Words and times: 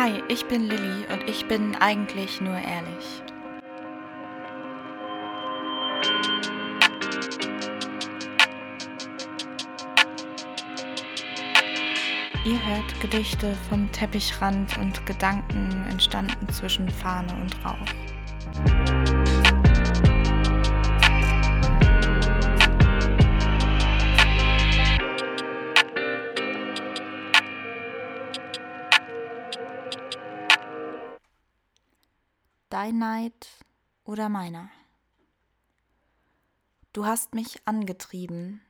Hi, 0.00 0.22
ich 0.28 0.44
bin 0.44 0.68
Lilly 0.68 1.06
und 1.12 1.28
ich 1.28 1.48
bin 1.48 1.74
eigentlich 1.74 2.40
nur 2.40 2.54
ehrlich. 2.54 3.20
Ihr 12.44 12.64
hört 12.64 13.00
Gedichte 13.00 13.56
vom 13.68 13.90
Teppichrand 13.90 14.78
und 14.78 15.04
Gedanken 15.04 15.84
entstanden 15.90 16.48
zwischen 16.48 16.88
Fahne 16.88 17.34
und 17.34 17.56
Rauch. 17.64 18.97
Dein 32.70 32.98
Neid 32.98 33.48
oder 34.04 34.28
meiner? 34.28 34.68
Du 36.92 37.06
hast 37.06 37.34
mich 37.34 37.66
angetrieben, 37.66 38.60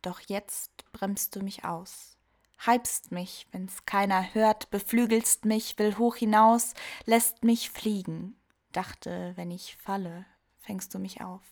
doch 0.00 0.20
jetzt 0.20 0.90
bremst 0.92 1.36
du 1.36 1.42
mich 1.42 1.62
aus. 1.62 2.16
Heibst 2.64 3.12
mich, 3.12 3.46
wenn's 3.52 3.84
keiner 3.84 4.32
hört, 4.32 4.70
beflügelst 4.70 5.44
mich, 5.44 5.78
will 5.78 5.98
hoch 5.98 6.16
hinaus, 6.16 6.72
lässt 7.04 7.44
mich 7.44 7.68
fliegen. 7.68 8.40
Dachte, 8.72 9.32
wenn 9.36 9.50
ich 9.50 9.76
falle, 9.76 10.24
fängst 10.56 10.94
du 10.94 10.98
mich 10.98 11.20
auf. 11.20 11.42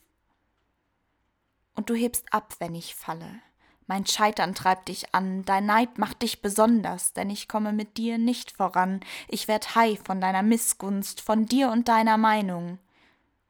Und 1.75 1.91
du 1.91 1.95
hebst 1.95 2.33
ab, 2.33 2.55
wenn 2.61 2.75
ich 2.75 2.95
falle. 2.95 3.43
Mein 3.91 4.07
Scheitern 4.07 4.55
treibt 4.55 4.87
dich 4.87 5.17
an, 5.17 5.45
dein 5.45 5.67
Neid 5.67 5.99
macht 5.99 6.23
dich 6.23 6.43
besonders, 6.43 7.13
denn 7.13 7.29
ich 7.29 7.49
komme 7.49 7.73
mit 7.73 7.97
dir 7.97 8.19
nicht 8.19 8.53
voran. 8.53 9.01
Ich 9.27 9.49
werd 9.49 9.75
high 9.75 9.99
von 10.05 10.21
deiner 10.21 10.45
Missgunst, 10.45 11.21
von 11.21 11.47
dir 11.47 11.73
und 11.73 11.89
deiner 11.89 12.17
Meinung. 12.17 12.79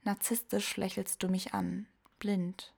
Narzisstisch 0.02 0.78
lächelst 0.78 1.22
du 1.22 1.28
mich 1.28 1.52
an, 1.52 1.88
blind 2.19 2.72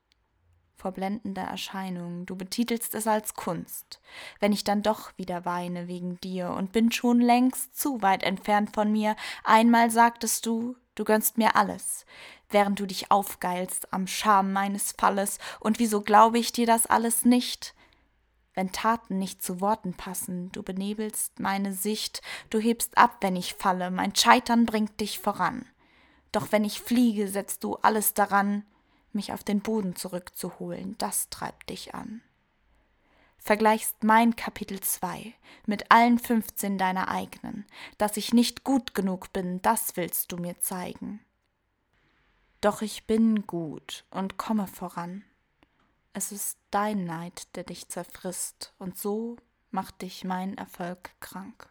vor 0.75 0.91
blendender 0.91 1.43
Erscheinung, 1.43 2.27
du 2.27 2.35
betitelst 2.35 2.97
es 2.97 3.07
als 3.07 3.35
Kunst. 3.35 4.01
Wenn 4.41 4.53
ich 4.53 4.65
dann 4.65 4.83
doch 4.83 5.17
wieder 5.17 5.45
weine 5.45 5.87
wegen 5.87 6.19
dir 6.23 6.51
und 6.51 6.73
bin 6.73 6.91
schon 6.91 7.21
längst 7.21 7.79
zu 7.79 8.03
weit 8.03 8.25
entfernt 8.25 8.75
von 8.75 8.91
mir, 8.91 9.15
einmal 9.45 9.93
sagtest 9.93 10.45
du, 10.45 10.75
du 10.95 11.05
gönnst 11.05 11.39
mir 11.39 11.57
alles, 11.57 12.05
während 12.51 12.79
du 12.81 12.87
dich 12.87 13.11
aufgeilst 13.11 13.93
am 13.93 14.07
Scham 14.07 14.53
meines 14.53 14.93
Falles, 14.93 15.39
und 15.61 15.79
wieso 15.79 16.01
glaube 16.01 16.39
ich 16.39 16.53
dir 16.53 16.67
das 16.67 16.87
alles 16.87 17.25
nicht? 17.25 17.75
Wenn 18.55 18.73
Taten 18.73 19.19
nicht 19.19 19.43
zu 19.43 19.61
Worten 19.61 19.95
passen, 19.95 20.53
du 20.53 20.63
benebelst 20.63 21.41
meine 21.41 21.73
Sicht, 21.73 22.21
du 22.51 22.59
hebst 22.59 22.99
ab, 22.99 23.17
wenn 23.21 23.37
ich 23.37 23.55
falle, 23.55 23.91
mein 23.91 24.15
Scheitern 24.15 24.67
bringt 24.67 25.01
dich 25.01 25.19
voran. 25.19 25.67
Doch 26.33 26.53
wenn 26.53 26.65
ich 26.65 26.81
fliege, 26.81 27.29
setzt 27.29 27.65
du 27.65 27.77
alles 27.77 28.15
daran, 28.15 28.65
mich 29.13 29.33
auf 29.33 29.45
den 29.45 29.61
Boden 29.61 29.97
zurückzuholen, 29.97 30.97
das 30.99 31.29
treibt 31.31 31.71
dich 31.71 31.95
an. 31.95 32.23
Vergleichst 33.45 34.05
mein 34.05 34.37
Kapitel 34.37 34.79
2 34.79 35.35
mit 35.67 35.91
allen 35.91 36.21
15 36.21 36.79
deiner 36.79 37.09
eigenen, 37.09 37.67
dass 37.99 38.17
ich 38.17 38.33
nicht 38.33 38.63
gut 38.63 38.95
genug 38.95 39.33
bin, 39.33 39.61
das 39.63 39.97
willst 39.97 40.31
du 40.31 40.37
mir 40.37 40.61
zeigen. 40.61 41.19
Doch 42.61 42.83
ich 42.83 43.09
bin 43.09 43.45
gut 43.49 44.05
und 44.13 44.37
komme 44.37 44.69
voran. 44.69 45.25
Es 46.13 46.31
ist 46.31 46.57
dein 46.71 47.05
Neid, 47.05 47.49
der 47.57 47.65
dich 47.65 47.89
zerfrisst, 47.89 48.75
und 48.79 48.97
so 48.97 49.37
macht 49.73 50.03
dich 50.03 50.23
mein 50.23 50.57
Erfolg 50.57 51.11
krank. 51.19 51.69